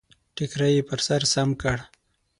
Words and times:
ټکری 0.35 0.71
يې 0.75 0.81
پر 0.89 0.99
سر 1.07 1.21
سم 1.33 1.49
کړ. 1.61 1.77